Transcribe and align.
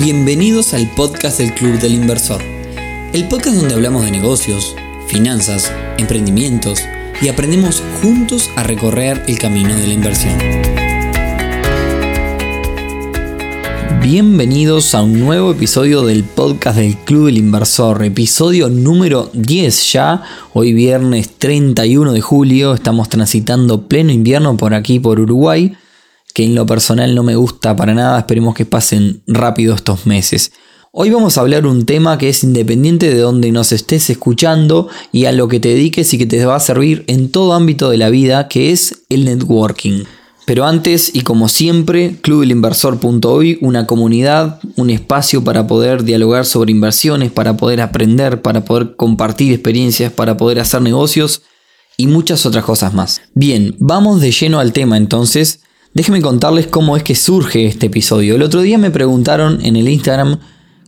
Bienvenidos 0.00 0.74
al 0.74 0.88
podcast 0.94 1.38
del 1.38 1.52
Club 1.54 1.80
del 1.80 1.92
Inversor, 1.92 2.40
el 3.12 3.26
podcast 3.26 3.56
donde 3.56 3.74
hablamos 3.74 4.04
de 4.04 4.12
negocios, 4.12 4.76
finanzas, 5.08 5.72
emprendimientos 5.98 6.84
y 7.20 7.26
aprendemos 7.26 7.82
juntos 8.00 8.48
a 8.54 8.62
recorrer 8.62 9.20
el 9.26 9.40
camino 9.40 9.74
de 9.74 9.88
la 9.88 9.94
inversión. 9.94 10.38
Bienvenidos 14.00 14.94
a 14.94 15.02
un 15.02 15.18
nuevo 15.18 15.50
episodio 15.50 16.02
del 16.02 16.22
podcast 16.22 16.78
del 16.78 16.96
Club 16.98 17.26
del 17.26 17.38
Inversor, 17.38 18.04
episodio 18.04 18.68
número 18.68 19.30
10 19.32 19.92
ya, 19.92 20.22
hoy 20.52 20.74
viernes 20.74 21.30
31 21.38 22.12
de 22.12 22.20
julio, 22.20 22.74
estamos 22.74 23.08
transitando 23.08 23.88
pleno 23.88 24.12
invierno 24.12 24.56
por 24.56 24.74
aquí 24.74 25.00
por 25.00 25.18
Uruguay 25.18 25.76
que 26.38 26.44
en 26.44 26.54
lo 26.54 26.66
personal 26.66 27.16
no 27.16 27.24
me 27.24 27.34
gusta 27.34 27.74
para 27.74 27.94
nada, 27.94 28.16
esperemos 28.16 28.54
que 28.54 28.64
pasen 28.64 29.24
rápido 29.26 29.74
estos 29.74 30.06
meses. 30.06 30.52
Hoy 30.92 31.10
vamos 31.10 31.36
a 31.36 31.40
hablar 31.40 31.66
un 31.66 31.84
tema 31.84 32.16
que 32.16 32.28
es 32.28 32.44
independiente 32.44 33.12
de 33.12 33.18
donde 33.18 33.50
nos 33.50 33.72
estés 33.72 34.08
escuchando 34.08 34.86
y 35.10 35.24
a 35.24 35.32
lo 35.32 35.48
que 35.48 35.58
te 35.58 35.70
dediques 35.70 36.14
y 36.14 36.18
que 36.18 36.26
te 36.26 36.46
va 36.46 36.54
a 36.54 36.60
servir 36.60 37.02
en 37.08 37.32
todo 37.32 37.54
ámbito 37.54 37.90
de 37.90 37.96
la 37.96 38.08
vida, 38.08 38.46
que 38.46 38.70
es 38.70 39.02
el 39.08 39.24
networking. 39.24 40.04
Pero 40.46 40.64
antes, 40.64 41.10
y 41.12 41.22
como 41.22 41.48
siempre, 41.48 42.18
clubelinversor.hoy, 42.20 43.58
una 43.60 43.88
comunidad, 43.88 44.60
un 44.76 44.90
espacio 44.90 45.42
para 45.42 45.66
poder 45.66 46.04
dialogar 46.04 46.46
sobre 46.46 46.70
inversiones, 46.70 47.32
para 47.32 47.56
poder 47.56 47.80
aprender, 47.80 48.42
para 48.42 48.64
poder 48.64 48.94
compartir 48.94 49.52
experiencias, 49.52 50.12
para 50.12 50.36
poder 50.36 50.60
hacer 50.60 50.82
negocios 50.82 51.42
y 51.96 52.06
muchas 52.06 52.46
otras 52.46 52.64
cosas 52.64 52.94
más. 52.94 53.22
Bien, 53.34 53.74
vamos 53.80 54.20
de 54.20 54.30
lleno 54.30 54.60
al 54.60 54.72
tema 54.72 54.96
entonces. 54.96 55.62
Déjenme 55.94 56.20
contarles 56.20 56.66
cómo 56.66 56.96
es 56.96 57.02
que 57.02 57.14
surge 57.14 57.66
este 57.66 57.86
episodio. 57.86 58.36
El 58.36 58.42
otro 58.42 58.60
día 58.60 58.78
me 58.78 58.90
preguntaron 58.90 59.64
en 59.64 59.76
el 59.76 59.88
Instagram 59.88 60.38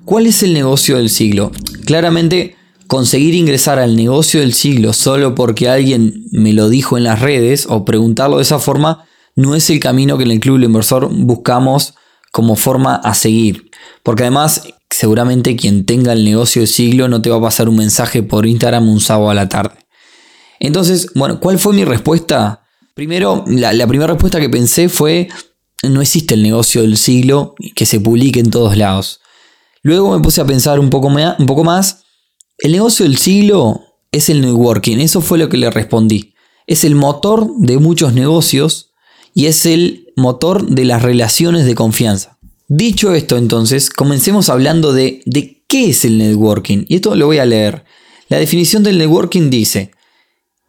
cuál 0.05 0.27
es 0.27 0.43
el 0.43 0.53
negocio 0.53 0.97
del 0.97 1.11
siglo. 1.11 1.53
Claramente, 1.85 2.57
conseguir 2.87 3.35
ingresar 3.35 3.79
al 3.79 3.97
negocio 3.97 4.41
del 4.41 4.53
siglo 4.53 4.93
solo 4.93 5.35
porque 5.35 5.69
alguien 5.69 6.27
me 6.33 6.53
lo 6.53 6.69
dijo 6.69 6.99
en 6.99 7.05
las 7.05 7.21
redes 7.21 7.67
o 7.69 7.85
preguntarlo 7.85 8.37
de 8.37 8.43
esa 8.43 8.59
forma 8.59 9.05
no 9.37 9.55
es 9.55 9.71
el 9.71 9.81
camino 9.81 10.19
que 10.19 10.25
en 10.25 10.33
el 10.33 10.41
Club 10.41 10.61
Inversor 10.61 11.09
buscamos 11.11 11.95
como 12.33 12.57
forma 12.57 12.97
a 12.97 13.15
seguir. 13.15 13.71
Porque 14.03 14.25
además, 14.25 14.65
seguramente 14.91 15.57
quien 15.57 15.87
tenga 15.87 16.13
el 16.13 16.25
negocio 16.25 16.63
del 16.63 16.69
siglo 16.69 17.09
no 17.09 17.23
te 17.23 17.31
va 17.31 17.37
a 17.37 17.43
pasar 17.43 17.69
un 17.69 17.77
mensaje 17.77 18.23
por 18.23 18.47
Instagram 18.47 18.89
un 18.89 19.01
sábado 19.01 19.31
a 19.31 19.35
la 19.35 19.49
tarde. 19.49 19.75
Entonces, 20.59 21.09
bueno, 21.15 21.41
¿cuál 21.41 21.59
fue 21.59 21.73
mi 21.73 21.85
respuesta? 21.85 22.65
Primero, 22.95 23.45
la, 23.47 23.87
primera 23.87 24.13
respuesta 24.13 24.41
que 24.41 24.49
pensé 24.49 24.89
fue, 24.89 25.29
no 25.83 26.03
existe 26.03 26.35
el 26.35 26.43
negocio 26.43 26.83
del 26.83 26.97
siglo 26.97 27.55
que 27.75 27.87
se 27.87 28.01
publique 28.01 28.41
en 28.41 28.51
todos 28.51 28.77
lados. 28.77 29.21
Luego 29.83 30.17
me 30.17 30.23
puse 30.23 30.41
a 30.41 30.45
pensar 30.45 30.79
un 30.79 30.91
poco, 30.91 31.09
un 31.09 31.47
poco 31.47 31.65
más, 31.65 32.05
el 32.59 32.73
negocio 32.73 33.07
del 33.07 33.17
siglo 33.17 33.81
es 34.13 34.29
el 34.29 34.43
networking, 34.43 34.99
eso 34.99 35.21
fue 35.21 35.39
lo 35.39 35.49
que 35.49 35.57
le 35.57 35.71
respondí. 35.71 36.35
Es 36.67 36.85
el 36.85 36.95
motor 36.95 37.51
de 37.57 37.79
muchos 37.79 38.13
negocios 38.13 38.91
y 39.35 39.47
es 39.47 39.65
el 39.65 40.13
motor 40.17 40.67
de 40.67 40.85
las 40.85 41.03
relaciones 41.03 41.65
de 41.65 41.75
confianza. 41.75 42.39
Dicho 42.69 43.15
esto 43.15 43.37
entonces, 43.37 43.89
comencemos 43.91 44.49
hablando 44.51 44.93
de, 44.93 45.23
de 45.25 45.65
qué 45.67 45.91
es 45.91 46.05
el 46.05 46.19
networking. 46.19 46.85
Y 46.89 46.97
esto 46.97 47.15
lo 47.17 47.27
voy 47.27 47.39
a 47.39 47.47
leer. 47.47 47.85
La 48.29 48.39
definición 48.39 48.83
del 48.83 48.99
networking 48.99 49.51
dice, 49.51 49.93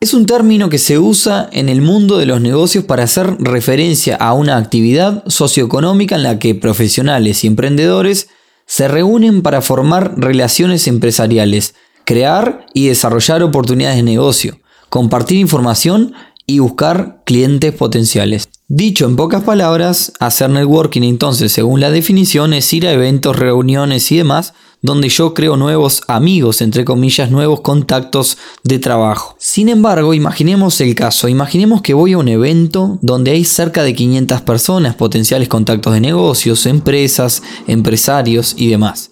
es 0.02 0.16
un 0.16 0.25
término 0.25 0.67
que 0.67 0.80
se 0.80 0.97
usa 0.97 1.47
en 1.52 1.69
el 1.69 1.83
mundo 1.83 2.17
de 2.17 2.25
los 2.25 2.41
negocios 2.41 2.83
para 2.83 3.03
hacer 3.03 3.38
referencia 3.38 4.16
a 4.16 4.33
una 4.33 4.57
actividad 4.57 5.23
socioeconómica 5.27 6.16
en 6.16 6.23
la 6.23 6.39
que 6.39 6.55
profesionales 6.55 7.44
y 7.44 7.47
emprendedores 7.47 8.27
se 8.66 8.88
reúnen 8.88 9.44
para 9.44 9.61
formar 9.61 10.16
relaciones 10.17 10.88
empresariales, 10.88 11.75
crear 12.03 12.66
y 12.73 12.88
desarrollar 12.88 13.44
oportunidades 13.44 13.97
de 13.97 14.03
negocio, 14.03 14.59
compartir 14.89 15.38
información 15.38 16.16
y 16.47 16.57
buscar 16.57 17.22
clientes 17.23 17.72
potenciales. 17.72 18.50
Dicho 18.68 19.06
en 19.06 19.16
pocas 19.16 19.44
palabras, 19.44 20.13
hacer 20.19 20.50
networking 20.50 21.03
entonces, 21.03 21.51
según 21.51 21.79
la 21.79 21.91
definición, 21.91 22.53
es 22.53 22.73
ir 22.73 22.88
a 22.88 22.91
eventos, 22.91 23.38
reuniones 23.38 24.12
y 24.12 24.18
demás 24.18 24.56
donde 24.81 25.09
yo 25.09 25.34
creo 25.34 25.58
nuevos 25.58 26.02
amigos, 26.08 26.62
entre 26.62 26.86
comillas, 26.86 27.30
nuevos 27.30 27.62
contactos 27.62 28.38
de 28.64 28.80
trabajo. 28.80 29.36
Sin 29.38 29.69
embargo, 29.69 30.14
imaginemos 30.14 30.81
el 30.81 30.96
caso, 30.96 31.28
imaginemos 31.28 31.81
que 31.81 31.94
voy 31.94 32.14
a 32.14 32.18
un 32.18 32.28
evento 32.28 32.97
donde 33.02 33.31
hay 33.31 33.46
cerca 33.46 33.84
de 33.84 33.94
500 33.94 34.42
personas, 34.42 34.96
potenciales 34.96 35.47
contactos 35.47 35.94
de 35.94 36.02
negocios, 36.02 36.66
empresas, 36.66 37.44
empresarios 37.68 38.56
y 38.58 38.69
demás. 38.69 39.12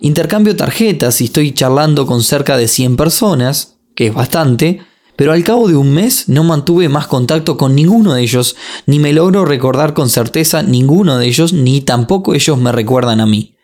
Intercambio 0.00 0.54
tarjetas 0.54 1.20
y 1.20 1.24
estoy 1.24 1.52
charlando 1.52 2.06
con 2.06 2.22
cerca 2.22 2.56
de 2.56 2.68
100 2.68 2.96
personas, 2.96 3.78
que 3.96 4.06
es 4.06 4.14
bastante, 4.14 4.80
pero 5.16 5.32
al 5.32 5.42
cabo 5.42 5.66
de 5.66 5.74
un 5.74 5.92
mes 5.92 6.28
no 6.28 6.44
mantuve 6.44 6.88
más 6.88 7.08
contacto 7.08 7.56
con 7.56 7.74
ninguno 7.74 8.14
de 8.14 8.22
ellos, 8.22 8.54
ni 8.86 9.00
me 9.00 9.12
logro 9.12 9.44
recordar 9.44 9.92
con 9.92 10.08
certeza 10.08 10.62
ninguno 10.62 11.18
de 11.18 11.26
ellos, 11.26 11.52
ni 11.52 11.80
tampoco 11.80 12.34
ellos 12.34 12.56
me 12.58 12.70
recuerdan 12.70 13.20
a 13.20 13.26
mí. 13.26 13.57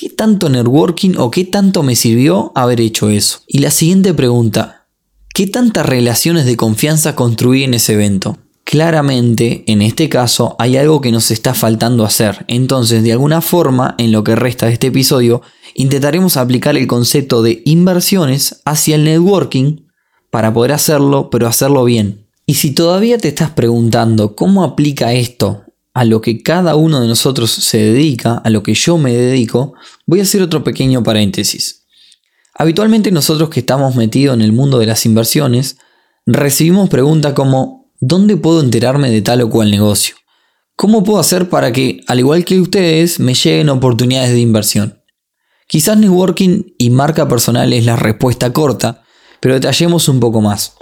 ¿Qué 0.00 0.10
tanto 0.10 0.48
networking 0.48 1.16
o 1.16 1.32
qué 1.32 1.44
tanto 1.44 1.82
me 1.82 1.96
sirvió 1.96 2.52
haber 2.54 2.80
hecho 2.80 3.10
eso? 3.10 3.40
Y 3.48 3.58
la 3.58 3.72
siguiente 3.72 4.14
pregunta, 4.14 4.86
¿qué 5.34 5.48
tantas 5.48 5.84
relaciones 5.86 6.46
de 6.46 6.56
confianza 6.56 7.16
construí 7.16 7.64
en 7.64 7.74
ese 7.74 7.94
evento? 7.94 8.38
Claramente, 8.62 9.64
en 9.66 9.82
este 9.82 10.08
caso, 10.08 10.54
hay 10.60 10.76
algo 10.76 11.00
que 11.00 11.10
nos 11.10 11.32
está 11.32 11.52
faltando 11.52 12.04
hacer. 12.04 12.44
Entonces, 12.46 13.02
de 13.02 13.10
alguna 13.10 13.40
forma, 13.40 13.96
en 13.98 14.12
lo 14.12 14.22
que 14.22 14.36
resta 14.36 14.66
de 14.66 14.74
este 14.74 14.86
episodio, 14.86 15.42
intentaremos 15.74 16.36
aplicar 16.36 16.76
el 16.76 16.86
concepto 16.86 17.42
de 17.42 17.62
inversiones 17.64 18.60
hacia 18.64 18.94
el 18.94 19.02
networking 19.02 19.80
para 20.30 20.52
poder 20.52 20.74
hacerlo, 20.74 21.28
pero 21.28 21.48
hacerlo 21.48 21.82
bien. 21.82 22.24
Y 22.46 22.54
si 22.54 22.70
todavía 22.70 23.18
te 23.18 23.26
estás 23.26 23.50
preguntando 23.50 24.36
cómo 24.36 24.62
aplica 24.62 25.12
esto 25.12 25.64
a 25.98 26.04
lo 26.04 26.20
que 26.20 26.44
cada 26.44 26.76
uno 26.76 27.00
de 27.00 27.08
nosotros 27.08 27.50
se 27.50 27.78
dedica, 27.78 28.34
a 28.44 28.50
lo 28.50 28.62
que 28.62 28.72
yo 28.72 28.98
me 28.98 29.12
dedico, 29.12 29.74
voy 30.06 30.20
a 30.20 30.22
hacer 30.22 30.40
otro 30.42 30.62
pequeño 30.62 31.02
paréntesis. 31.02 31.86
Habitualmente 32.54 33.10
nosotros 33.10 33.50
que 33.50 33.58
estamos 33.58 33.96
metidos 33.96 34.36
en 34.36 34.42
el 34.42 34.52
mundo 34.52 34.78
de 34.78 34.86
las 34.86 35.04
inversiones, 35.06 35.76
recibimos 36.24 36.88
preguntas 36.88 37.32
como 37.32 37.90
¿dónde 37.98 38.36
puedo 38.36 38.60
enterarme 38.60 39.10
de 39.10 39.22
tal 39.22 39.42
o 39.42 39.50
cual 39.50 39.72
negocio? 39.72 40.14
¿Cómo 40.76 41.02
puedo 41.02 41.18
hacer 41.18 41.48
para 41.48 41.72
que, 41.72 42.00
al 42.06 42.20
igual 42.20 42.44
que 42.44 42.60
ustedes, 42.60 43.18
me 43.18 43.34
lleguen 43.34 43.68
oportunidades 43.68 44.30
de 44.30 44.38
inversión? 44.38 45.02
Quizás 45.66 45.98
networking 45.98 46.62
y 46.78 46.90
marca 46.90 47.26
personal 47.26 47.72
es 47.72 47.84
la 47.84 47.96
respuesta 47.96 48.52
corta, 48.52 49.02
pero 49.40 49.54
detallemos 49.54 50.08
un 50.08 50.20
poco 50.20 50.40
más. 50.40 50.74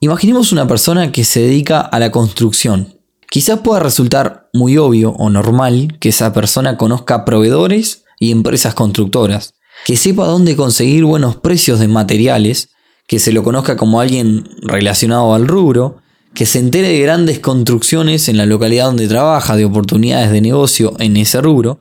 Imaginemos 0.00 0.50
una 0.50 0.66
persona 0.66 1.12
que 1.12 1.24
se 1.24 1.40
dedica 1.40 1.82
a 1.82 1.98
la 1.98 2.10
construcción, 2.10 2.95
Quizás 3.30 3.60
pueda 3.60 3.80
resultar 3.80 4.48
muy 4.52 4.78
obvio 4.78 5.10
o 5.12 5.30
normal 5.30 5.96
que 6.00 6.10
esa 6.10 6.32
persona 6.32 6.76
conozca 6.76 7.24
proveedores 7.24 8.04
y 8.18 8.30
empresas 8.30 8.74
constructoras, 8.74 9.54
que 9.84 9.96
sepa 9.96 10.26
dónde 10.26 10.56
conseguir 10.56 11.04
buenos 11.04 11.36
precios 11.36 11.80
de 11.80 11.88
materiales, 11.88 12.70
que 13.06 13.18
se 13.18 13.32
lo 13.32 13.42
conozca 13.42 13.76
como 13.76 14.00
alguien 14.00 14.48
relacionado 14.62 15.34
al 15.34 15.46
rubro, 15.46 15.98
que 16.34 16.46
se 16.46 16.58
entere 16.58 16.88
de 16.88 17.00
grandes 17.00 17.38
construcciones 17.38 18.28
en 18.28 18.36
la 18.36 18.46
localidad 18.46 18.86
donde 18.86 19.08
trabaja, 19.08 19.56
de 19.56 19.64
oportunidades 19.64 20.30
de 20.30 20.40
negocio 20.40 20.94
en 20.98 21.16
ese 21.16 21.40
rubro. 21.40 21.80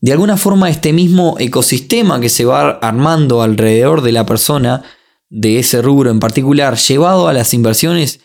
De 0.00 0.12
alguna 0.12 0.36
forma 0.36 0.70
este 0.70 0.92
mismo 0.92 1.36
ecosistema 1.38 2.20
que 2.20 2.28
se 2.28 2.44
va 2.44 2.70
armando 2.70 3.42
alrededor 3.42 4.02
de 4.02 4.12
la 4.12 4.26
persona 4.26 4.82
de 5.30 5.58
ese 5.58 5.82
rubro 5.82 6.10
en 6.10 6.20
particular, 6.20 6.76
llevado 6.76 7.28
a 7.28 7.32
las 7.32 7.54
inversiones, 7.54 8.20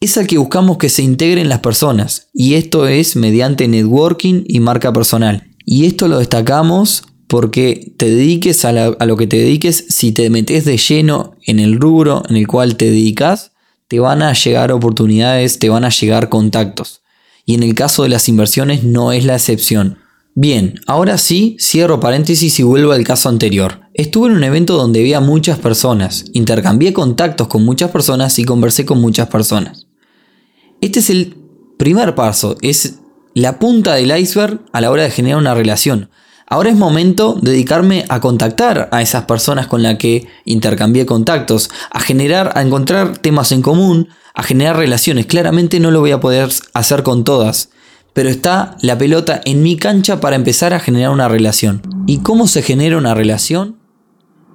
es 0.00 0.18
al 0.18 0.26
que 0.26 0.38
buscamos 0.38 0.78
que 0.78 0.88
se 0.88 1.02
integren 1.02 1.48
las 1.48 1.60
personas, 1.60 2.28
y 2.32 2.54
esto 2.54 2.86
es 2.86 3.16
mediante 3.16 3.66
networking 3.68 4.44
y 4.46 4.60
marca 4.60 4.92
personal. 4.92 5.48
Y 5.64 5.86
esto 5.86 6.06
lo 6.06 6.18
destacamos 6.18 7.04
porque 7.28 7.92
te 7.96 8.08
dediques 8.08 8.64
a, 8.64 8.72
lo 8.72 9.16
que 9.16 9.26
te 9.26 9.38
dediques, 9.38 9.86
si 9.88 10.12
te 10.12 10.30
metes 10.30 10.64
de 10.64 10.76
lleno 10.76 11.36
en 11.44 11.58
el 11.58 11.80
rubro 11.80 12.22
en 12.28 12.36
el 12.36 12.46
cual 12.46 12.76
te 12.76 12.86
dedicas, 12.86 13.52
te 13.88 13.98
van 13.98 14.22
a 14.22 14.32
llegar 14.32 14.70
oportunidades, 14.70 15.58
te 15.58 15.68
van 15.68 15.84
a 15.84 15.90
llegar 15.90 16.28
contactos. 16.28 17.02
Y 17.44 17.54
en 17.54 17.62
el 17.62 17.74
caso 17.74 18.02
de 18.02 18.08
las 18.08 18.28
inversiones 18.28 18.84
no 18.84 19.12
es 19.12 19.24
la 19.24 19.34
excepción. 19.34 19.98
Bien, 20.34 20.74
ahora 20.86 21.16
sí, 21.18 21.56
cierro 21.58 21.98
paréntesis 21.98 22.58
y 22.60 22.62
vuelvo 22.62 22.92
al 22.92 23.04
caso 23.04 23.28
anterior. 23.28 23.80
Estuve 23.94 24.28
en 24.28 24.36
un 24.36 24.44
evento 24.44 24.76
donde 24.76 25.00
había 25.00 25.20
muchas 25.20 25.58
personas, 25.58 26.26
intercambié 26.34 26.92
contactos 26.92 27.48
con 27.48 27.64
muchas 27.64 27.90
personas 27.90 28.38
y 28.38 28.44
conversé 28.44 28.84
con 28.84 29.00
muchas 29.00 29.28
personas. 29.28 29.85
Este 30.86 31.00
es 31.00 31.10
el 31.10 31.36
primer 31.78 32.14
paso, 32.14 32.56
es 32.62 33.00
la 33.34 33.58
punta 33.58 33.96
del 33.96 34.16
iceberg 34.16 34.60
a 34.72 34.80
la 34.80 34.92
hora 34.92 35.02
de 35.02 35.10
generar 35.10 35.36
una 35.36 35.52
relación. 35.52 36.10
Ahora 36.46 36.70
es 36.70 36.76
momento 36.76 37.34
de 37.42 37.50
dedicarme 37.50 38.04
a 38.08 38.20
contactar 38.20 38.88
a 38.92 39.02
esas 39.02 39.24
personas 39.24 39.66
con 39.66 39.82
las 39.82 39.96
que 39.96 40.28
intercambié 40.44 41.04
contactos, 41.04 41.70
a 41.90 41.98
generar, 41.98 42.52
a 42.54 42.62
encontrar 42.62 43.18
temas 43.18 43.50
en 43.50 43.62
común, 43.62 44.10
a 44.32 44.44
generar 44.44 44.76
relaciones. 44.76 45.26
Claramente 45.26 45.80
no 45.80 45.90
lo 45.90 45.98
voy 45.98 46.12
a 46.12 46.20
poder 46.20 46.50
hacer 46.72 47.02
con 47.02 47.24
todas, 47.24 47.70
pero 48.12 48.28
está 48.28 48.76
la 48.80 48.96
pelota 48.96 49.40
en 49.44 49.64
mi 49.64 49.76
cancha 49.76 50.20
para 50.20 50.36
empezar 50.36 50.72
a 50.72 50.78
generar 50.78 51.10
una 51.10 51.26
relación. 51.26 51.82
¿Y 52.06 52.18
cómo 52.18 52.46
se 52.46 52.62
genera 52.62 52.96
una 52.96 53.12
relación? 53.12 53.80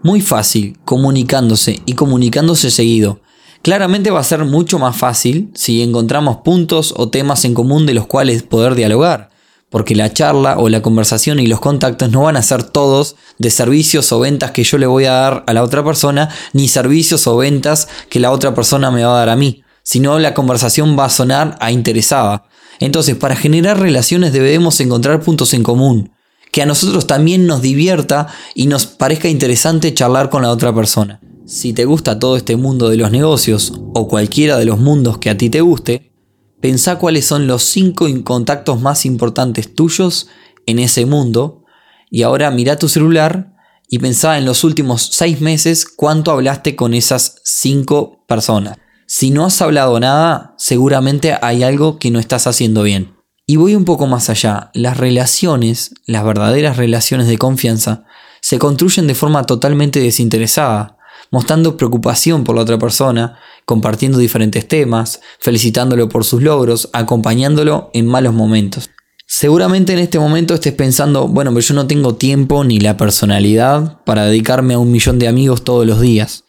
Muy 0.02 0.22
fácil, 0.22 0.80
comunicándose 0.86 1.82
y 1.86 1.92
comunicándose 1.96 2.72
seguido. 2.72 3.20
Claramente 3.62 4.10
va 4.10 4.20
a 4.20 4.24
ser 4.24 4.44
mucho 4.44 4.80
más 4.80 4.98
fácil 4.98 5.52
si 5.54 5.84
encontramos 5.84 6.38
puntos 6.38 6.96
o 6.98 7.10
temas 7.10 7.46
en 7.46 7.54
común 7.54 7.86
de 7.86 7.94
los 7.94 8.08
cuales 8.08 8.42
poder 8.42 8.74
dialogar, 8.74 9.30
porque 9.70 9.96
la 9.96 10.12
charla 10.12 10.58
o 10.58 10.68
la 10.68 10.82
conversación 10.82 11.40
y 11.40 11.46
los 11.46 11.60
contactos 11.60 12.10
no 12.10 12.24
van 12.24 12.38
a 12.38 12.42
ser 12.42 12.64
todos 12.64 13.16
de 13.38 13.52
servicios 13.52 14.12
o 14.12 14.20
ventas 14.20 14.50
que 14.50 14.64
yo 14.64 14.80
le 14.80 14.88
voy 14.88 15.06
a 15.06 15.12
dar 15.12 15.44
a 15.46 15.54
la 15.54 15.62
otra 15.62 15.84
persona, 15.84 16.30
ni 16.54 16.68
servicios 16.68 17.28
o 17.28 17.38
ventas 17.38 17.88
que 18.10 18.20
la 18.20 18.32
otra 18.32 18.56
persona 18.56 18.90
me 18.90 19.04
va 19.04 19.14
a 19.14 19.20
dar 19.20 19.30
a 19.30 19.36
mí, 19.36 19.64
sino 19.84 20.18
la 20.18 20.34
conversación 20.34 20.98
va 20.98 21.06
a 21.06 21.10
sonar 21.10 21.56
a 21.60 21.72
interesada. 21.72 22.46
Entonces, 22.80 23.16
para 23.16 23.36
generar 23.36 23.80
relaciones 23.80 24.34
debemos 24.34 24.80
encontrar 24.80 25.22
puntos 25.22 25.54
en 25.54 25.62
común, 25.62 26.12
que 26.52 26.64
a 26.64 26.66
nosotros 26.66 27.06
también 27.06 27.46
nos 27.46 27.62
divierta 27.62 28.28
y 28.56 28.66
nos 28.66 28.88
parezca 28.88 29.28
interesante 29.28 29.94
charlar 29.94 30.32
con 30.32 30.42
la 30.42 30.50
otra 30.50 30.74
persona. 30.74 31.22
Si 31.52 31.74
te 31.74 31.84
gusta 31.84 32.18
todo 32.18 32.38
este 32.38 32.56
mundo 32.56 32.88
de 32.88 32.96
los 32.96 33.12
negocios 33.12 33.74
o 33.94 34.08
cualquiera 34.08 34.58
de 34.58 34.64
los 34.64 34.80
mundos 34.80 35.18
que 35.18 35.30
a 35.30 35.38
ti 35.38 35.50
te 35.50 35.60
guste, 35.60 36.14
pensá 36.62 36.96
cuáles 36.96 37.26
son 37.26 37.46
los 37.46 37.64
5 37.64 38.08
contactos 38.24 38.80
más 38.80 39.06
importantes 39.06 39.76
tuyos 39.76 40.30
en 40.66 40.80
ese 40.80 41.06
mundo 41.06 41.66
y 42.10 42.22
ahora 42.22 42.52
mira 42.52 42.80
tu 42.80 42.88
celular 42.88 43.52
y 43.90 44.00
pensá 44.00 44.38
en 44.38 44.46
los 44.46 44.64
últimos 44.64 45.10
6 45.12 45.42
meses 45.42 45.86
cuánto 45.86 46.32
hablaste 46.32 46.78
con 46.78 46.94
esas 46.94 47.42
5 47.44 48.24
personas. 48.30 48.78
Si 49.06 49.30
no 49.30 49.44
has 49.44 49.62
hablado 49.62 50.00
nada, 50.00 50.56
seguramente 50.58 51.38
hay 51.42 51.64
algo 51.64 52.00
que 52.00 52.12
no 52.12 52.20
estás 52.20 52.48
haciendo 52.48 52.84
bien. 52.84 53.18
Y 53.46 53.58
voy 53.58 53.76
un 53.76 53.84
poco 53.84 54.08
más 54.08 54.30
allá. 54.30 54.72
Las 54.74 54.96
relaciones, 54.96 55.96
las 56.06 56.24
verdaderas 56.24 56.78
relaciones 56.78 57.28
de 57.28 57.38
confianza, 57.38 58.06
se 58.40 58.58
construyen 58.58 59.06
de 59.06 59.16
forma 59.16 59.44
totalmente 59.44 60.00
desinteresada 60.00 60.96
mostrando 61.32 61.78
preocupación 61.78 62.44
por 62.44 62.56
la 62.56 62.62
otra 62.62 62.78
persona, 62.78 63.40
compartiendo 63.66 64.18
diferentes 64.18 64.68
temas, 64.68 65.22
felicitándolo 65.40 66.10
por 66.10 66.26
sus 66.26 66.44
logros, 66.44 66.90
acompañándolo 66.94 67.90
en 67.94 68.06
malos 68.06 68.34
momentos. 68.34 68.90
Seguramente 69.26 69.94
en 69.94 70.00
este 70.00 70.20
momento 70.20 70.54
estés 70.54 70.74
pensando, 70.74 71.30
bueno, 71.30 71.52
pero 71.52 71.62
yo 71.62 71.74
no 71.74 71.88
tengo 71.88 72.16
tiempo 72.16 72.66
ni 72.66 72.82
la 72.82 72.98
personalidad 72.98 74.04
para 74.04 74.26
dedicarme 74.26 74.74
a 74.74 74.80
un 74.80 74.92
millón 74.92 75.20
de 75.20 75.30
amigos 75.30 75.64
todos 75.64 75.88
los 75.88 76.02
días. 76.02 76.44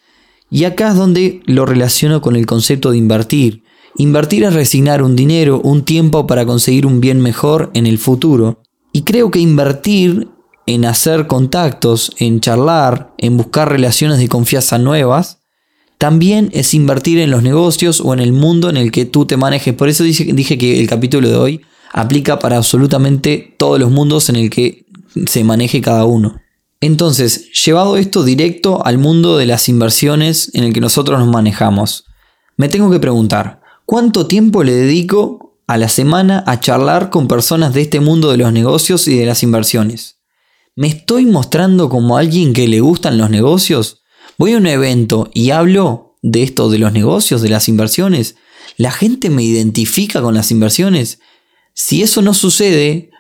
Y 0.50 0.64
acá 0.64 0.88
es 0.88 0.96
donde 0.96 1.42
lo 1.46 1.64
relaciono 1.64 2.20
con 2.20 2.34
el 2.34 2.44
concepto 2.44 2.90
de 2.90 2.98
invertir. 2.98 3.62
Invertir 3.96 4.42
es 4.42 4.52
resignar 4.52 5.02
un 5.02 5.14
dinero, 5.14 5.60
un 5.62 5.84
tiempo 5.84 6.26
para 6.26 6.44
conseguir 6.44 6.84
un 6.84 7.00
bien 7.00 7.20
mejor 7.20 7.70
en 7.74 7.86
el 7.86 7.98
futuro. 7.98 8.62
Y 8.92 9.02
creo 9.02 9.30
que 9.30 9.38
invertir 9.38 10.28
en 10.66 10.84
hacer 10.84 11.26
contactos, 11.26 12.12
en 12.18 12.40
charlar, 12.40 13.12
en 13.18 13.36
buscar 13.36 13.70
relaciones 13.70 14.18
de 14.18 14.28
confianza 14.28 14.78
nuevas, 14.78 15.38
también 15.98 16.50
es 16.52 16.74
invertir 16.74 17.18
en 17.18 17.30
los 17.30 17.44
negocios 17.44 18.00
o 18.00 18.12
en 18.12 18.18
el 18.18 18.32
mundo 18.32 18.68
en 18.68 18.76
el 18.76 18.90
que 18.90 19.04
tú 19.04 19.24
te 19.24 19.36
manejes. 19.36 19.74
Por 19.74 19.88
eso 19.88 20.02
dije, 20.02 20.58
que 20.58 20.80
el 20.80 20.88
capítulo 20.88 21.28
de 21.28 21.36
hoy 21.36 21.60
aplica 21.92 22.38
para 22.38 22.56
absolutamente 22.56 23.54
todos 23.56 23.78
los 23.78 23.90
mundos 23.90 24.28
en 24.28 24.36
el 24.36 24.50
que 24.50 24.86
se 25.26 25.44
maneje 25.44 25.80
cada 25.80 26.04
uno. 26.04 26.40
Entonces, 26.80 27.52
llevado 27.64 27.96
esto 27.96 28.24
directo 28.24 28.84
al 28.84 28.98
mundo 28.98 29.36
de 29.36 29.46
las 29.46 29.68
inversiones 29.68 30.50
en 30.54 30.64
el 30.64 30.72
que 30.72 30.80
nosotros 30.80 31.20
nos 31.20 31.28
manejamos, 31.28 32.06
me 32.56 32.68
tengo 32.68 32.90
que 32.90 32.98
preguntar, 32.98 33.60
¿cuánto 33.86 34.26
tiempo 34.26 34.64
le 34.64 34.72
dedico 34.72 35.56
a 35.68 35.76
la 35.76 35.88
semana 35.88 36.42
a 36.48 36.58
charlar 36.58 37.10
con 37.10 37.28
personas 37.28 37.74
de 37.74 37.82
este 37.82 38.00
mundo 38.00 38.32
de 38.32 38.38
los 38.38 38.52
negocios 38.52 39.06
y 39.06 39.16
de 39.16 39.26
las 39.26 39.44
inversiones? 39.44 40.21
¿Me 40.74 40.88
estoy 40.88 41.26
mostrando 41.26 41.90
como 41.90 42.16
alguien 42.16 42.54
que 42.54 42.66
le 42.66 42.80
gustan 42.80 43.18
los 43.18 43.28
negocios? 43.28 44.00
Voy 44.38 44.54
a 44.54 44.56
un 44.56 44.66
evento 44.66 45.30
y 45.34 45.50
hablo 45.50 46.16
de 46.22 46.42
esto 46.42 46.70
de 46.70 46.78
los 46.78 46.94
negocios, 46.94 47.42
de 47.42 47.50
las 47.50 47.68
inversiones. 47.68 48.36
¿La 48.78 48.90
gente 48.90 49.28
me 49.28 49.42
identifica 49.42 50.22
con 50.22 50.32
las 50.32 50.50
inversiones? 50.50 51.20
Si 51.74 52.02
eso 52.02 52.22
no 52.22 52.32
sucede, 52.32 53.10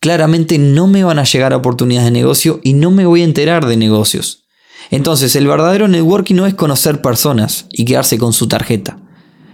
claramente 0.00 0.56
no 0.56 0.86
me 0.86 1.04
van 1.04 1.18
a 1.18 1.24
llegar 1.24 1.52
oportunidades 1.52 2.06
de 2.06 2.18
negocio 2.18 2.60
y 2.64 2.72
no 2.72 2.90
me 2.90 3.04
voy 3.04 3.20
a 3.20 3.24
enterar 3.24 3.66
de 3.66 3.76
negocios. 3.76 4.46
Entonces, 4.90 5.36
el 5.36 5.46
verdadero 5.46 5.88
networking 5.88 6.36
no 6.36 6.46
es 6.46 6.54
conocer 6.54 7.02
personas 7.02 7.66
y 7.70 7.84
quedarse 7.84 8.16
con 8.16 8.32
su 8.32 8.48
tarjeta, 8.48 8.98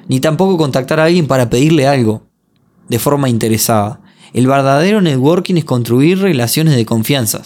ni 0.07 0.21
tampoco 0.21 0.57
contactar 0.57 1.01
a 1.01 1.05
alguien 1.07 1.27
para 1.27 1.51
pedirle 1.51 1.89
algo 1.89 2.29
de 2.89 3.01
forma 3.01 3.29
interesada. 3.29 4.03
El 4.33 4.47
verdadero 4.47 5.01
networking 5.01 5.57
es 5.57 5.65
construir 5.65 6.21
relaciones 6.21 6.77
de 6.77 6.87
confianza. 6.87 7.43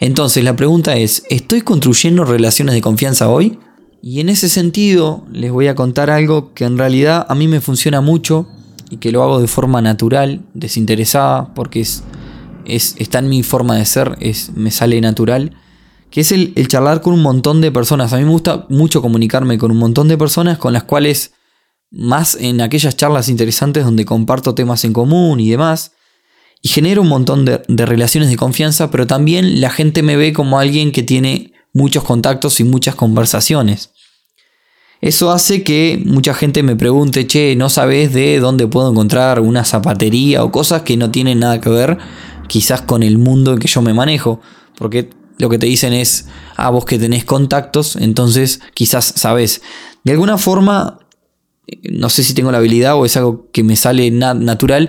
Entonces 0.00 0.44
la 0.44 0.56
pregunta 0.56 0.96
es, 0.96 1.24
¿estoy 1.30 1.62
construyendo 1.62 2.24
relaciones 2.24 2.74
de 2.74 2.80
confianza 2.80 3.28
hoy? 3.28 3.58
Y 4.02 4.20
en 4.20 4.28
ese 4.28 4.48
sentido 4.48 5.24
les 5.32 5.50
voy 5.50 5.68
a 5.68 5.74
contar 5.74 6.10
algo 6.10 6.52
que 6.52 6.64
en 6.64 6.78
realidad 6.78 7.26
a 7.28 7.34
mí 7.34 7.48
me 7.48 7.60
funciona 7.60 8.00
mucho 8.00 8.46
y 8.90 8.98
que 8.98 9.12
lo 9.12 9.22
hago 9.22 9.40
de 9.40 9.48
forma 9.48 9.80
natural, 9.80 10.42
desinteresada, 10.52 11.54
porque 11.54 11.80
es, 11.80 12.04
es 12.66 12.96
está 12.98 13.20
en 13.20 13.28
mi 13.28 13.42
forma 13.42 13.76
de 13.76 13.86
ser, 13.86 14.16
es, 14.20 14.52
me 14.54 14.70
sale 14.70 15.00
natural, 15.00 15.56
que 16.10 16.20
es 16.20 16.32
el, 16.32 16.52
el 16.54 16.68
charlar 16.68 17.00
con 17.00 17.14
un 17.14 17.22
montón 17.22 17.60
de 17.60 17.72
personas. 17.72 18.12
A 18.12 18.18
mí 18.18 18.24
me 18.24 18.30
gusta 18.30 18.66
mucho 18.68 19.00
comunicarme 19.00 19.58
con 19.58 19.70
un 19.70 19.78
montón 19.78 20.06
de 20.06 20.18
personas 20.18 20.58
con 20.58 20.72
las 20.72 20.84
cuales, 20.84 21.32
más 21.90 22.34
en 22.34 22.60
aquellas 22.60 22.96
charlas 22.96 23.28
interesantes 23.28 23.84
donde 23.84 24.04
comparto 24.04 24.54
temas 24.54 24.84
en 24.84 24.92
común 24.92 25.40
y 25.40 25.48
demás, 25.48 25.92
y 26.64 26.70
genero 26.70 27.02
un 27.02 27.08
montón 27.08 27.44
de, 27.44 27.60
relaciones 27.68 28.30
de 28.30 28.38
confianza, 28.38 28.90
pero 28.90 29.06
también 29.06 29.60
la 29.60 29.68
gente 29.68 30.02
me 30.02 30.16
ve 30.16 30.32
como 30.32 30.58
alguien 30.58 30.92
que 30.92 31.02
tiene 31.02 31.52
muchos 31.74 32.04
contactos 32.04 32.58
y 32.58 32.64
muchas 32.64 32.94
conversaciones. 32.94 33.90
Eso 35.02 35.30
hace 35.30 35.62
que 35.62 36.02
mucha 36.06 36.32
gente 36.32 36.62
me 36.62 36.74
pregunte, 36.74 37.26
che, 37.26 37.54
¿no 37.54 37.68
sabes 37.68 38.14
de 38.14 38.40
dónde 38.40 38.66
puedo 38.66 38.90
encontrar 38.90 39.40
una 39.40 39.62
zapatería 39.62 40.42
o 40.42 40.50
cosas 40.50 40.82
que 40.82 40.96
no 40.96 41.10
tienen 41.10 41.40
nada 41.40 41.60
que 41.60 41.68
ver 41.68 41.98
quizás 42.48 42.80
con 42.80 43.02
el 43.02 43.18
mundo 43.18 43.52
en 43.52 43.58
que 43.58 43.68
yo 43.68 43.82
me 43.82 43.92
manejo? 43.92 44.40
Porque 44.78 45.10
lo 45.36 45.50
que 45.50 45.58
te 45.58 45.66
dicen 45.66 45.92
es, 45.92 46.28
ah, 46.56 46.70
vos 46.70 46.86
que 46.86 46.98
tenés 46.98 47.26
contactos, 47.26 47.96
entonces 47.96 48.62
quizás 48.72 49.12
sabes. 49.16 49.60
De 50.02 50.12
alguna 50.12 50.38
forma, 50.38 51.00
no 51.82 52.08
sé 52.08 52.24
si 52.24 52.32
tengo 52.32 52.50
la 52.50 52.56
habilidad 52.56 52.96
o 52.96 53.04
es 53.04 53.18
algo 53.18 53.50
que 53.52 53.62
me 53.62 53.76
sale 53.76 54.10
natural, 54.10 54.88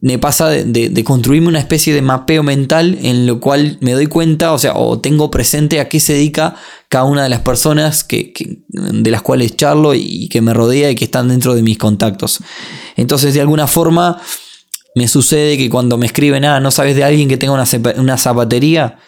me 0.00 0.18
pasa 0.18 0.48
de, 0.50 1.04
construirme 1.04 1.48
una 1.48 1.58
especie 1.58 1.94
de 1.94 2.02
mapeo 2.02 2.42
mental 2.42 2.98
en 3.02 3.26
lo 3.26 3.40
cual 3.40 3.78
me 3.80 3.92
doy 3.92 4.06
cuenta, 4.06 4.52
o 4.52 4.58
sea, 4.58 4.74
o 4.74 5.00
tengo 5.00 5.30
presente 5.30 5.80
a 5.80 5.88
qué 5.88 5.98
se 6.00 6.12
dedica 6.12 6.54
cada 6.88 7.04
una 7.04 7.22
de 7.22 7.28
las 7.28 7.40
personas 7.40 8.04
que, 8.04 8.32
de 8.68 9.10
las 9.10 9.22
cuales 9.22 9.56
charlo 9.56 9.94
y 9.94 10.28
que 10.28 10.40
me 10.40 10.54
rodea 10.54 10.90
y 10.90 10.94
que 10.94 11.06
están 11.06 11.28
dentro 11.28 11.54
de 11.54 11.62
mis 11.62 11.78
contactos. 11.78 12.40
Entonces, 12.96 13.34
de 13.34 13.40
alguna 13.40 13.66
forma, 13.66 14.20
me 14.94 15.08
sucede 15.08 15.56
que 15.56 15.68
cuando 15.70 15.98
me 15.98 16.06
escriben, 16.06 16.44
ah, 16.44 16.60
no 16.60 16.70
sabes 16.70 16.94
de 16.94 17.04
alguien 17.04 17.28
que 17.28 17.36
tenga 17.36 17.54
una, 17.54 17.66
una 17.96 18.18
zapatería, 18.18 18.98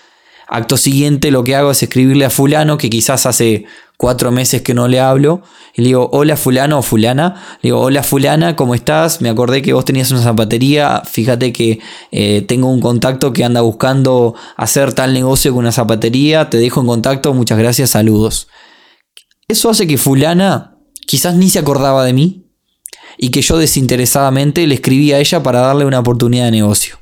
Acto 0.50 0.78
siguiente 0.78 1.30
lo 1.30 1.44
que 1.44 1.54
hago 1.54 1.70
es 1.70 1.82
escribirle 1.82 2.24
a 2.24 2.30
fulano, 2.30 2.78
que 2.78 2.88
quizás 2.88 3.26
hace 3.26 3.66
cuatro 3.98 4.30
meses 4.30 4.62
que 4.62 4.72
no 4.72 4.88
le 4.88 4.98
hablo, 4.98 5.42
y 5.74 5.82
le 5.82 5.88
digo, 5.88 6.08
hola 6.10 6.38
fulano 6.38 6.78
o 6.78 6.82
fulana, 6.82 7.34
le 7.60 7.68
digo, 7.68 7.80
hola 7.80 8.02
fulana, 8.02 8.56
¿cómo 8.56 8.74
estás? 8.74 9.20
Me 9.20 9.28
acordé 9.28 9.60
que 9.60 9.74
vos 9.74 9.84
tenías 9.84 10.10
una 10.10 10.22
zapatería, 10.22 11.02
fíjate 11.04 11.52
que 11.52 11.80
eh, 12.12 12.42
tengo 12.48 12.70
un 12.70 12.80
contacto 12.80 13.34
que 13.34 13.44
anda 13.44 13.60
buscando 13.60 14.34
hacer 14.56 14.94
tal 14.94 15.12
negocio 15.12 15.52
con 15.52 15.60
una 15.60 15.72
zapatería, 15.72 16.48
te 16.48 16.56
dejo 16.56 16.80
en 16.80 16.86
contacto, 16.86 17.34
muchas 17.34 17.58
gracias, 17.58 17.90
saludos. 17.90 18.48
Eso 19.48 19.68
hace 19.68 19.86
que 19.86 19.98
fulana 19.98 20.78
quizás 21.06 21.34
ni 21.34 21.50
se 21.50 21.58
acordaba 21.58 22.04
de 22.04 22.14
mí 22.14 22.46
y 23.18 23.30
que 23.30 23.42
yo 23.42 23.58
desinteresadamente 23.58 24.66
le 24.66 24.76
escribí 24.76 25.12
a 25.12 25.18
ella 25.18 25.42
para 25.42 25.60
darle 25.60 25.84
una 25.84 25.98
oportunidad 25.98 26.46
de 26.46 26.52
negocio. 26.52 26.98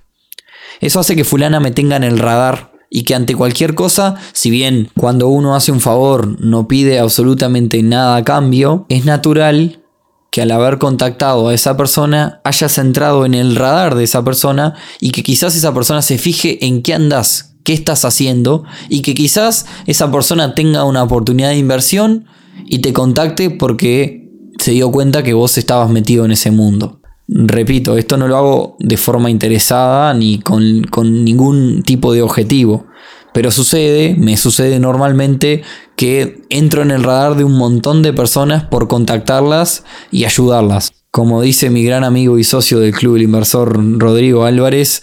Eso 0.80 0.98
hace 0.98 1.14
que 1.14 1.24
fulana 1.24 1.60
me 1.60 1.70
tenga 1.70 1.96
en 1.96 2.04
el 2.04 2.18
radar 2.18 2.75
y 2.90 3.02
que 3.02 3.14
ante 3.14 3.34
cualquier 3.34 3.74
cosa, 3.74 4.16
si 4.32 4.50
bien 4.50 4.90
cuando 4.96 5.28
uno 5.28 5.54
hace 5.54 5.72
un 5.72 5.80
favor 5.80 6.40
no 6.40 6.68
pide 6.68 6.98
absolutamente 6.98 7.82
nada 7.82 8.16
a 8.16 8.24
cambio, 8.24 8.86
es 8.88 9.04
natural 9.04 9.82
que 10.30 10.42
al 10.42 10.50
haber 10.50 10.78
contactado 10.78 11.48
a 11.48 11.54
esa 11.54 11.76
persona 11.76 12.40
hayas 12.44 12.78
entrado 12.78 13.24
en 13.24 13.34
el 13.34 13.56
radar 13.56 13.94
de 13.94 14.04
esa 14.04 14.22
persona 14.22 14.74
y 15.00 15.10
que 15.10 15.22
quizás 15.22 15.56
esa 15.56 15.72
persona 15.72 16.02
se 16.02 16.18
fije 16.18 16.66
en 16.66 16.82
qué 16.82 16.94
andas, 16.94 17.56
qué 17.64 17.72
estás 17.72 18.04
haciendo 18.04 18.64
y 18.88 19.02
que 19.02 19.14
quizás 19.14 19.66
esa 19.86 20.10
persona 20.12 20.54
tenga 20.54 20.84
una 20.84 21.02
oportunidad 21.02 21.50
de 21.50 21.56
inversión 21.56 22.26
y 22.66 22.80
te 22.80 22.92
contacte 22.92 23.50
porque 23.50 24.30
se 24.58 24.72
dio 24.72 24.90
cuenta 24.90 25.22
que 25.22 25.34
vos 25.34 25.56
estabas 25.58 25.90
metido 25.90 26.24
en 26.24 26.32
ese 26.32 26.50
mundo. 26.50 26.95
Repito, 27.28 27.98
esto 27.98 28.16
no 28.16 28.28
lo 28.28 28.36
hago 28.36 28.76
de 28.78 28.96
forma 28.96 29.30
interesada 29.30 30.14
ni 30.14 30.38
con, 30.38 30.82
ningún 31.24 31.82
tipo 31.82 32.12
de 32.12 32.22
objetivo. 32.22 32.86
Pero 33.32 33.50
sucede, 33.50 34.14
me 34.16 34.36
sucede 34.36 34.78
normalmente 34.78 35.62
que 35.96 36.42
entro 36.48 36.82
en 36.82 36.90
el 36.90 37.02
radar 37.02 37.36
de 37.36 37.44
un 37.44 37.58
montón 37.58 38.02
de 38.02 38.12
personas 38.12 38.64
por 38.64 38.88
contactarlas 38.88 39.84
y 40.10 40.24
ayudarlas. 40.24 40.92
Como 41.10 41.42
dice 41.42 41.68
mi 41.68 41.84
gran 41.84 42.04
amigo 42.04 42.38
y 42.38 42.44
socio 42.44 42.78
del 42.78 42.94
Club 42.94 43.14
del 43.14 43.24
Inversor 43.24 43.98
Rodrigo 43.98 44.44
Álvarez, 44.44 45.02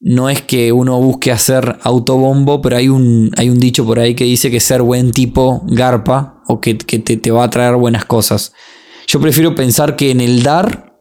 no 0.00 0.28
es 0.28 0.42
que 0.42 0.72
uno 0.72 1.00
busque 1.00 1.32
hacer 1.32 1.78
autobombo, 1.82 2.60
pero 2.60 2.76
hay 2.76 2.88
un, 2.88 3.30
hay 3.36 3.50
un 3.50 3.58
dicho 3.58 3.86
por 3.86 3.98
ahí 3.98 4.14
que 4.14 4.24
dice 4.24 4.50
que 4.50 4.60
ser 4.60 4.82
buen 4.82 5.12
tipo 5.12 5.62
garpa 5.66 6.42
o 6.46 6.60
que, 6.60 6.74
te, 6.74 7.16
te 7.16 7.30
va 7.30 7.44
a 7.44 7.50
traer 7.50 7.76
buenas 7.76 8.04
cosas. 8.04 8.52
Yo 9.06 9.20
prefiero 9.20 9.54
pensar 9.54 9.96
que 9.96 10.10
en 10.10 10.20
el 10.20 10.42
dar, 10.42 10.93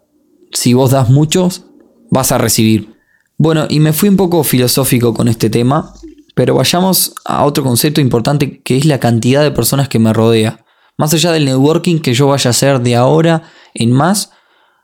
si 0.53 0.73
vos 0.73 0.91
das 0.91 1.09
muchos, 1.09 1.65
vas 2.09 2.31
a 2.31 2.37
recibir. 2.37 2.95
Bueno, 3.37 3.65
y 3.69 3.79
me 3.79 3.93
fui 3.93 4.09
un 4.09 4.17
poco 4.17 4.43
filosófico 4.43 5.13
con 5.13 5.27
este 5.27 5.49
tema, 5.49 5.93
pero 6.35 6.55
vayamos 6.55 7.13
a 7.25 7.43
otro 7.43 7.63
concepto 7.63 8.01
importante 8.01 8.61
que 8.61 8.77
es 8.77 8.85
la 8.85 8.99
cantidad 8.99 9.43
de 9.43 9.51
personas 9.51 9.89
que 9.89 9.99
me 9.99 10.13
rodea. 10.13 10.65
Más 10.97 11.13
allá 11.13 11.31
del 11.31 11.45
networking 11.45 11.99
que 11.99 12.13
yo 12.13 12.27
vaya 12.27 12.49
a 12.49 12.51
hacer 12.51 12.81
de 12.81 12.95
ahora 12.95 13.43
en 13.73 13.91
más, 13.91 14.31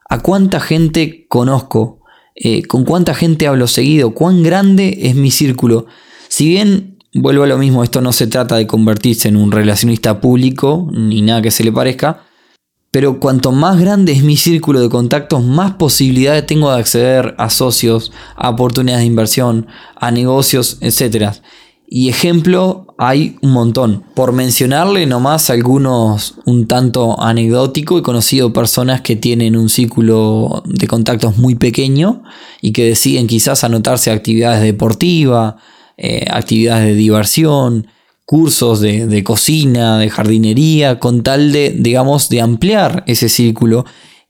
a 0.09 0.19
cuánta 0.19 0.59
gente 0.59 1.27
conozco, 1.29 2.01
eh, 2.35 2.63
con 2.63 2.83
cuánta 2.83 3.13
gente 3.13 3.47
hablo 3.47 3.67
seguido, 3.67 4.13
cuán 4.13 4.41
grande 4.43 4.97
es 5.03 5.15
mi 5.15 5.29
círculo. 5.29 5.85
Si 6.27 6.47
bien 6.47 6.97
vuelvo 7.13 7.43
a 7.43 7.47
lo 7.47 7.57
mismo, 7.57 7.83
esto 7.83 8.01
no 8.01 8.11
se 8.11 8.27
trata 8.27 8.55
de 8.55 8.67
convertirse 8.67 9.27
en 9.27 9.35
un 9.35 9.51
relacionista 9.51 10.19
público, 10.19 10.89
ni 10.91 11.21
nada 11.21 11.41
que 11.41 11.51
se 11.51 11.63
le 11.63 11.71
parezca, 11.71 12.23
pero 12.91 13.19
cuanto 13.19 13.51
más 13.51 13.79
grande 13.79 14.13
es 14.13 14.23
mi 14.23 14.35
círculo 14.35 14.81
de 14.81 14.89
contactos, 14.89 15.43
más 15.43 15.73
posibilidades 15.73 16.45
tengo 16.45 16.71
de 16.71 16.79
acceder 16.79 17.35
a 17.37 17.49
socios, 17.49 18.11
a 18.35 18.49
oportunidades 18.49 19.01
de 19.01 19.07
inversión, 19.07 19.67
a 19.95 20.09
negocios, 20.09 20.77
etc. 20.81 21.33
Y 21.87 22.09
ejemplo 22.09 22.87
hay 22.97 23.37
un 23.41 23.51
montón. 23.51 24.03
Por 24.15 24.31
mencionarle 24.31 25.05
nomás 25.05 25.51
algunos 25.51 26.35
un 26.45 26.67
tanto 26.67 27.21
anecdótico, 27.21 27.99
he 27.99 28.01
conocido 28.01 28.53
personas 28.53 29.01
que 29.01 29.15
tienen 29.15 29.55
un 29.55 29.69
círculo 29.69 30.63
de 30.65 30.87
contactos 30.87 31.37
muy 31.37 31.55
pequeño 31.55 32.23
y 32.61 32.71
que 32.73 32.85
deciden 32.85 33.27
quizás 33.27 33.63
anotarse 33.63 34.09
a 34.09 34.15
actividades 34.15 34.63
deportivas, 34.63 35.55
eh, 35.97 36.25
actividades 36.29 36.85
de 36.87 36.95
diversión, 36.95 37.87
cursos 38.29 38.79
de, 38.79 39.23
cocina, 39.23 39.97
de 39.97 40.07
jardinería, 40.07 40.99
con 40.99 41.23
tal 41.23 41.51
de, 41.51 41.71
digamos, 41.75 42.29
de 42.29 42.41
ampliar 42.41 43.03
ese 43.07 43.27
círculo. 43.27 43.85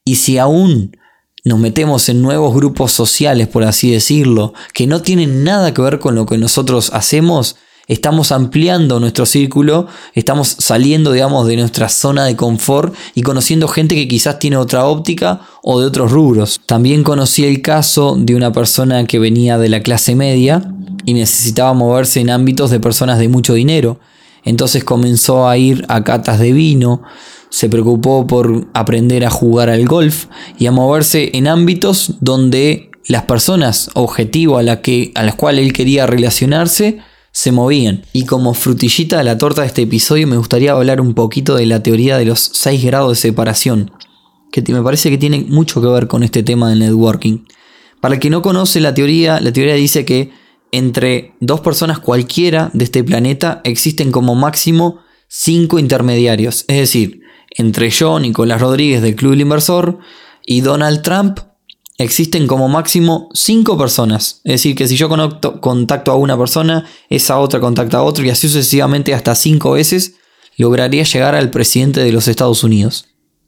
Y 0.06 0.16
si 0.16 0.38
aún 0.38 0.96
nos 1.44 1.60
metemos 1.60 2.08
en 2.08 2.22
nuevos 2.22 2.56
grupos 2.56 2.94
sociales, 2.94 3.50
por 3.50 3.66
así 3.66 3.92
decirlo, 3.92 4.54
que 4.74 4.88
no 4.88 5.02
tienen 5.02 5.44
nada 5.44 5.74
que 5.74 5.82
ver 5.82 6.00
con 6.00 6.16
lo 6.16 6.26
que 6.26 6.38
nosotros 6.38 6.92
hacemos, 6.94 7.58
estamos 7.90 8.32
ampliando 8.32 9.02
nuestro 9.02 9.26
círculo, 9.26 9.88
estamos 10.14 10.48
saliendo, 10.48 11.12
digamos, 11.12 11.46
de 11.46 11.58
nuestra 11.58 11.90
zona 11.90 12.24
de 12.24 12.38
confort 12.38 12.96
y 13.16 13.22
conociendo 13.24 13.68
gente 13.68 13.96
que 13.96 14.08
quizás 14.08 14.40
tiene 14.40 14.56
otra 14.56 14.86
óptica 14.86 15.42
o 15.62 15.82
de 15.82 15.88
otros 15.88 16.10
rubros. 16.10 16.62
También 16.66 17.04
conocí 17.04 17.44
el 17.44 17.62
caso 17.62 18.16
de 18.18 18.34
una 18.34 18.54
persona 18.54 19.06
que 19.06 19.20
venía 19.20 19.58
de 19.58 19.68
la 19.68 19.84
clase 19.84 20.16
media 20.16 20.74
y 21.10 21.14
necesitaba 21.14 21.74
moverse 21.74 22.20
en 22.20 22.30
ámbitos 22.30 22.70
de 22.70 22.80
personas 22.80 23.18
de 23.18 23.28
mucho 23.28 23.56
dinero. 23.56 24.00
Entonces 24.44 24.84
comenzó 24.84 25.50
a 25.50 25.58
ir 25.58 25.84
a 25.90 26.04
catas 26.04 26.40
de 26.40 26.54
vino, 26.54 27.02
se 27.50 27.68
preocupó 27.68 28.28
por 28.28 28.68
aprender 28.74 29.26
a 29.26 29.32
jugar 29.32 29.70
al 29.70 29.88
golf 29.88 30.28
y 30.60 30.68
a 30.68 30.72
moverse 30.72 31.32
en 31.34 31.48
ámbitos 31.48 32.18
donde 32.22 32.92
las 33.08 33.24
personas 33.24 33.90
objetivo 33.96 34.60
a, 34.60 34.64
la 34.64 34.82
que, 34.82 35.12
a 35.16 35.24
las 35.24 35.34
cuales 35.34 35.66
él 35.66 35.74
quería 35.74 36.06
relacionarse 36.06 37.00
se 37.32 37.52
movían. 37.52 38.04
Y 38.14 38.26
como 38.26 38.54
frutillita 38.54 39.18
de 39.18 39.24
la 39.24 39.40
torta 39.40 39.62
de 39.62 39.68
este 39.68 39.82
episodio 39.82 40.28
me 40.28 40.38
gustaría 40.38 40.74
hablar 40.74 41.02
un 41.02 41.16
poquito 41.16 41.56
de 41.56 41.66
la 41.66 41.82
teoría 41.82 42.20
de 42.20 42.26
los 42.26 42.52
6 42.54 42.86
grados 42.86 43.10
de 43.10 43.16
separación, 43.16 43.92
que 44.52 44.62
me 44.72 44.84
parece 44.84 45.10
que 45.10 45.18
tiene 45.18 45.44
mucho 45.48 45.82
que 45.82 45.88
ver 45.88 46.08
con 46.08 46.22
este 46.22 46.44
tema 46.44 46.70
del 46.70 46.80
networking. 46.80 47.46
Para 48.00 48.14
el 48.14 48.20
que 48.22 48.30
no 48.30 48.44
conoce 48.44 48.80
la 48.80 48.94
teoría, 48.94 49.40
la 49.42 49.52
teoría 49.52 49.74
dice 49.74 50.06
que 50.06 50.32
entre 50.72 51.34
dos 51.40 51.62
personas 51.62 52.00
cualquiera 52.00 52.70
de 52.74 52.84
este 52.86 53.04
planeta 53.04 53.62
existen 53.64 54.12
como 54.12 54.36
máximo 54.36 55.00
5 55.28 55.80
intermediarios. 55.80 56.66
Es 56.68 56.78
decir, 56.78 57.22
entre 57.52 57.90
yo, 57.90 58.20
Nicolás 58.20 58.62
Rodríguez 58.62 59.02
del 59.02 59.16
Club 59.16 59.32
del 59.32 59.42
Inversor, 59.42 60.00
y 60.46 60.62
Donald 60.62 61.04
Trump, 61.04 61.40
existen 61.98 62.48
como 62.48 62.68
máximo 62.70 63.30
5 63.34 63.78
personas. 63.78 64.42
Es 64.44 64.54
decir, 64.54 64.76
que 64.76 64.88
si 64.88 64.96
yo 64.96 65.10
contacto 65.62 66.12
a 66.12 66.16
una 66.16 66.38
persona, 66.38 66.86
esa 67.10 67.40
otra 67.40 67.60
contacta 67.60 67.98
a 67.98 68.04
otro 68.04 68.26
y 68.26 68.30
así 68.30 68.48
sucesivamente 68.48 69.14
hasta 69.14 69.36
5 69.36 69.72
veces, 69.72 70.16
lograría 70.58 71.04
llegar 71.04 71.36
al 71.36 71.52
presidente 71.52 72.00
de 72.00 72.12
los 72.12 72.28
Estados 72.28 72.64
Unidos. 72.64 73.06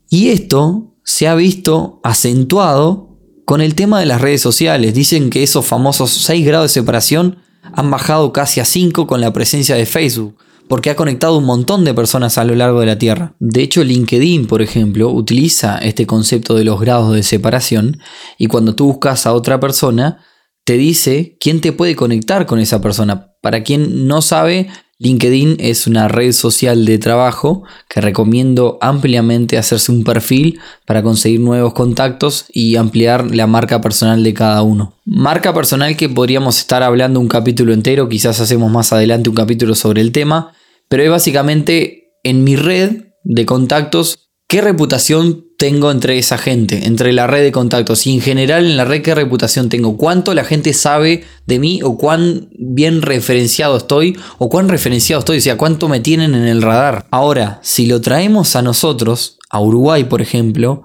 Y 0.10 0.30
esto 0.30 0.94
se 1.04 1.28
ha 1.28 1.36
visto 1.36 2.00
acentuado 2.04 3.11
con 3.46 3.62
el 3.62 3.76
tema 3.76 4.00
de 4.00 4.06
las 4.06 4.22
redes 4.22 4.42
sociales, 4.42 4.94
dicen 4.94 5.30
que 5.30 5.44
esos 5.44 5.66
famosos 5.66 6.12
6 6.12 6.46
grados 6.46 6.74
de 6.74 6.82
separación 6.82 7.40
han 7.74 7.92
bajado 7.92 8.34
casi 8.34 8.60
a 8.60 8.66
5 8.66 9.08
con 9.08 9.22
la 9.22 9.34
presencia 9.34 9.76
de 9.76 9.86
Facebook, 9.86 10.38
porque 10.68 10.90
ha 10.90 10.96
conectado 10.96 11.38
un 11.38 11.46
montón 11.46 11.84
de 11.84 11.94
personas 11.94 12.38
a 12.38 12.44
lo 12.44 12.56
largo 12.56 12.80
de 12.80 12.86
la 12.86 12.98
Tierra. 12.98 13.36
De 13.40 13.62
hecho, 13.62 13.84
LinkedIn, 13.84 14.48
por 14.48 14.62
ejemplo, 14.62 15.10
utiliza 15.10 15.78
este 15.80 16.08
concepto 16.08 16.56
de 16.56 16.64
los 16.64 16.80
grados 16.80 17.14
de 17.14 17.24
separación 17.24 18.00
y 18.38 18.48
cuando 18.48 18.76
tú 18.76 18.86
buscas 18.86 19.26
a 19.26 19.34
otra 19.34 19.60
persona, 19.60 20.24
te 20.64 20.78
dice 20.78 21.36
quién 21.40 21.60
te 21.60 21.74
puede 21.74 21.96
conectar 21.96 22.46
con 22.46 22.60
esa 22.60 22.82
persona. 22.82 23.34
Para 23.42 23.64
quien 23.64 24.08
no 24.08 24.22
sabe, 24.22 24.70
LinkedIn 25.02 25.56
es 25.60 25.88
una 25.88 26.08
red 26.08 26.32
social 26.32 26.86
de 26.86 27.00
trabajo 27.00 27.64
que 27.90 28.02
recomiendo 28.02 28.78
ampliamente 28.82 29.58
hacerse 29.58 29.92
un 29.92 30.04
perfil 30.04 30.60
para 30.86 31.02
conseguir 31.02 31.40
nuevos 31.40 31.74
contactos 31.74 32.46
y 32.54 32.76
ampliar 32.76 33.36
la 33.36 33.48
marca 33.48 33.82
personal 33.82 34.24
de 34.24 34.36
cada 34.36 34.62
uno. 34.62 34.94
Marca 35.04 35.56
personal 35.56 35.98
que 35.98 36.08
podríamos 36.08 36.60
estar 36.60 36.84
hablando 36.84 37.20
un 37.20 37.28
capítulo 37.28 37.74
entero, 37.74 38.10
quizás 38.10 38.40
hacemos 38.42 38.72
más 38.72 38.94
adelante 38.94 39.30
un 39.30 39.36
capítulo 39.36 39.74
sobre 39.74 40.02
el 40.02 40.12
tema, 40.12 40.54
pero 40.88 41.02
es 41.02 41.10
básicamente 41.10 42.14
en 42.24 42.44
mi 42.44 42.56
red 42.56 43.06
de 43.24 43.46
contactos 43.48 44.32
¿Qué 44.52 44.60
reputación 44.60 45.46
tengo 45.62 45.92
entre 45.92 46.18
esa 46.18 46.40
gente, 46.40 46.88
entre 46.88 47.14
la 47.14 47.28
red 47.28 47.44
de 47.44 47.52
contactos? 47.52 48.08
Y 48.08 48.16
en 48.16 48.22
general 48.22 48.66
en 48.66 48.78
la 48.78 48.84
red, 48.84 49.04
¿qué 49.04 49.14
reputación 49.14 49.70
tengo? 49.70 49.96
¿Cuánto 49.96 50.34
la 50.34 50.44
gente 50.44 50.74
sabe 50.74 51.24
de 51.46 51.60
mí 51.60 51.82
o 51.84 52.00
cuán 52.00 52.50
bien 52.58 53.04
referenciado 53.04 53.78
estoy 53.78 54.18
o 54.40 54.50
cuán 54.50 54.70
referenciado 54.70 55.20
estoy? 55.20 55.38
O 55.38 55.42
sea, 55.42 55.58
¿cuánto 55.58 55.88
me 55.88 56.00
tienen 56.00 56.34
en 56.34 56.48
el 56.48 56.64
radar? 56.64 57.06
Ahora, 57.12 57.60
si 57.62 57.86
lo 57.86 58.02
traemos 58.02 58.56
a 58.56 58.64
nosotros, 58.64 59.38
a 59.52 59.62
Uruguay 59.62 60.06
por 60.06 60.24
ejemplo, 60.24 60.82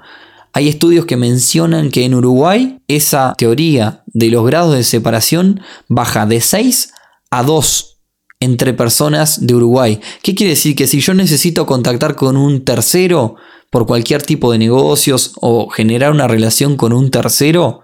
hay 0.52 0.68
estudios 0.68 1.06
que 1.06 1.16
mencionan 1.16 1.90
que 1.90 2.04
en 2.04 2.14
Uruguay 2.14 2.78
esa 2.86 3.32
teoría 3.38 4.02
de 4.08 4.28
los 4.28 4.44
grados 4.44 4.76
de 4.76 4.84
separación 4.84 5.62
baja 5.88 6.26
de 6.26 6.42
6 6.42 6.92
a 7.30 7.42
2 7.44 7.96
entre 8.40 8.74
personas 8.74 9.46
de 9.46 9.54
Uruguay. 9.54 10.00
¿Qué 10.22 10.34
quiere 10.34 10.50
decir? 10.50 10.76
Que 10.76 10.86
si 10.86 11.00
yo 11.00 11.14
necesito 11.14 11.64
contactar 11.64 12.14
con 12.14 12.36
un 12.36 12.62
tercero, 12.62 13.36
por 13.70 13.86
cualquier 13.86 14.22
tipo 14.22 14.52
de 14.52 14.58
negocios 14.58 15.32
o 15.40 15.68
generar 15.68 16.12
una 16.12 16.28
relación 16.28 16.76
con 16.76 16.92
un 16.92 17.10
tercero 17.10 17.82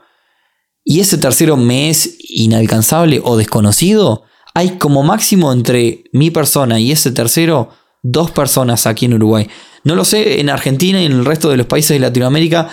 y 0.84 1.00
ese 1.00 1.18
tercero 1.18 1.56
me 1.56 1.90
es 1.90 2.16
inalcanzable 2.28 3.20
o 3.22 3.36
desconocido, 3.36 4.24
hay 4.54 4.78
como 4.78 5.02
máximo 5.02 5.52
entre 5.52 6.04
mi 6.12 6.30
persona 6.30 6.80
y 6.80 6.92
ese 6.92 7.12
tercero 7.12 7.70
dos 8.02 8.30
personas 8.32 8.86
aquí 8.86 9.06
en 9.06 9.14
Uruguay. 9.14 9.48
No 9.84 9.94
lo 9.94 10.04
sé 10.04 10.40
en 10.40 10.50
Argentina 10.50 11.00
y 11.00 11.06
en 11.06 11.12
el 11.12 11.24
resto 11.24 11.50
de 11.50 11.56
los 11.56 11.66
países 11.66 11.90
de 11.90 12.00
Latinoamérica, 12.00 12.68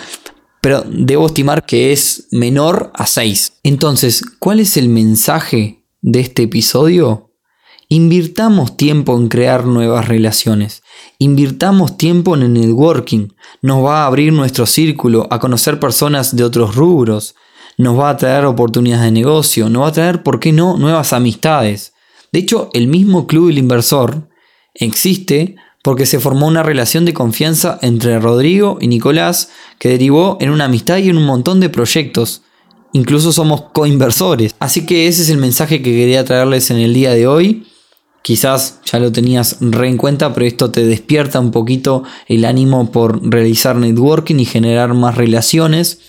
pero 0.60 0.84
debo 0.86 1.26
estimar 1.26 1.64
que 1.64 1.92
es 1.92 2.26
menor 2.32 2.90
a 2.94 3.06
6. 3.06 3.60
Entonces, 3.62 4.22
¿cuál 4.38 4.60
es 4.60 4.76
el 4.76 4.88
mensaje 4.88 5.84
de 6.02 6.20
este 6.20 6.42
episodio? 6.42 7.29
Invirtamos 7.92 8.76
tiempo 8.76 9.18
en 9.18 9.26
crear 9.26 9.66
nuevas 9.66 10.06
relaciones. 10.06 10.84
Invirtamos 11.18 11.98
tiempo 11.98 12.36
en 12.36 12.42
el 12.44 12.52
networking. 12.52 13.30
Nos 13.62 13.84
va 13.84 14.04
a 14.04 14.06
abrir 14.06 14.32
nuestro 14.32 14.64
círculo 14.64 15.26
a 15.28 15.40
conocer 15.40 15.80
personas 15.80 16.36
de 16.36 16.44
otros 16.44 16.76
rubros. 16.76 17.34
Nos 17.78 17.98
va 17.98 18.10
a 18.10 18.16
traer 18.16 18.44
oportunidades 18.44 19.06
de 19.06 19.10
negocio. 19.10 19.68
Nos 19.68 19.82
va 19.82 19.88
a 19.88 19.92
traer, 19.92 20.22
¿por 20.22 20.38
qué 20.38 20.52
no?, 20.52 20.76
nuevas 20.76 21.12
amistades. 21.12 21.92
De 22.30 22.38
hecho, 22.38 22.70
el 22.74 22.86
mismo 22.86 23.26
Club 23.26 23.48
del 23.48 23.58
Inversor 23.58 24.28
existe 24.72 25.56
porque 25.82 26.06
se 26.06 26.20
formó 26.20 26.46
una 26.46 26.62
relación 26.62 27.04
de 27.04 27.12
confianza 27.12 27.76
entre 27.82 28.20
Rodrigo 28.20 28.78
y 28.80 28.86
Nicolás 28.86 29.50
que 29.80 29.88
derivó 29.88 30.38
en 30.40 30.50
una 30.50 30.66
amistad 30.66 30.98
y 30.98 31.08
en 31.08 31.16
un 31.16 31.26
montón 31.26 31.58
de 31.58 31.70
proyectos. 31.70 32.42
Incluso 32.92 33.32
somos 33.32 33.62
coinversores. 33.72 34.54
Así 34.60 34.86
que 34.86 35.08
ese 35.08 35.22
es 35.22 35.28
el 35.28 35.38
mensaje 35.38 35.82
que 35.82 35.90
quería 35.90 36.24
traerles 36.24 36.70
en 36.70 36.76
el 36.76 36.94
día 36.94 37.10
de 37.10 37.26
hoy. 37.26 37.66
Quizás 38.22 38.80
ya 38.84 38.98
lo 38.98 39.12
tenías 39.12 39.56
re 39.60 39.88
en 39.88 39.96
cuenta, 39.96 40.34
pero 40.34 40.46
esto 40.46 40.70
te 40.70 40.84
despierta 40.84 41.40
un 41.40 41.50
poquito 41.50 42.02
el 42.26 42.44
ánimo 42.44 42.92
por 42.92 43.26
realizar 43.28 43.76
networking 43.76 44.36
y 44.36 44.44
generar 44.44 44.92
más 44.94 45.16
relaciones. 45.16 46.00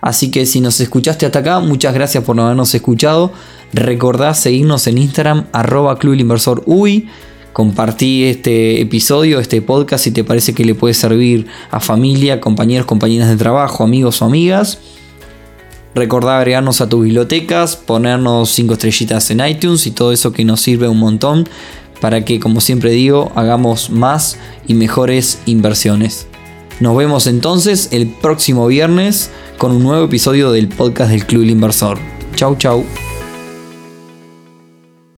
Así 0.00 0.30
que 0.30 0.46
si 0.46 0.60
nos 0.60 0.80
escuchaste 0.80 1.26
hasta 1.26 1.40
acá, 1.40 1.58
muchas 1.58 1.94
gracias 1.94 2.22
por 2.22 2.36
no 2.36 2.44
habernos 2.44 2.74
escuchado. 2.74 3.32
Recordá 3.72 4.34
seguirnos 4.34 4.86
en 4.86 4.98
Instagram, 4.98 5.46
arroba 5.52 5.98
Club 5.98 6.38
UI 6.66 7.08
Compartí 7.58 8.22
este 8.22 8.80
episodio, 8.80 9.40
este 9.40 9.60
podcast, 9.62 10.04
si 10.04 10.12
te 10.12 10.22
parece 10.22 10.54
que 10.54 10.64
le 10.64 10.76
puede 10.76 10.94
servir 10.94 11.48
a 11.72 11.80
familia, 11.80 12.40
compañeros, 12.40 12.86
compañeras 12.86 13.28
de 13.28 13.36
trabajo, 13.36 13.82
amigos 13.82 14.22
o 14.22 14.26
amigas. 14.26 14.78
Recordá 15.94 16.38
agregarnos 16.38 16.80
a 16.80 16.88
tus 16.88 17.04
bibliotecas, 17.04 17.76
ponernos 17.76 18.50
5 18.50 18.74
estrellitas 18.74 19.30
en 19.30 19.46
iTunes 19.46 19.86
y 19.86 19.90
todo 19.90 20.12
eso 20.12 20.32
que 20.32 20.44
nos 20.44 20.60
sirve 20.60 20.88
un 20.88 20.98
montón 20.98 21.48
para 22.00 22.24
que, 22.24 22.38
como 22.38 22.60
siempre 22.60 22.90
digo, 22.92 23.32
hagamos 23.34 23.90
más 23.90 24.38
y 24.66 24.74
mejores 24.74 25.40
inversiones. 25.46 26.26
Nos 26.80 26.96
vemos 26.96 27.26
entonces 27.26 27.88
el 27.90 28.06
próximo 28.06 28.66
viernes 28.68 29.30
con 29.56 29.72
un 29.72 29.82
nuevo 29.82 30.04
episodio 30.04 30.52
del 30.52 30.68
podcast 30.68 31.10
del 31.10 31.26
Club 31.26 31.40
del 31.40 31.50
Inversor. 31.50 31.98
Chau, 32.36 32.56
chau. 32.56 33.07